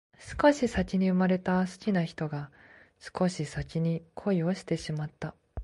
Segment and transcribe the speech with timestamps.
[0.41, 2.49] 少し先に生まれた好きな人が
[3.19, 5.35] 少し先に恋をしてしまった